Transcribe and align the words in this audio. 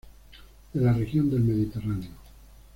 De 0.73 0.81
la 0.81 0.93
región 0.93 1.29
del 1.29 1.41
Mediterráneo. 1.43 2.09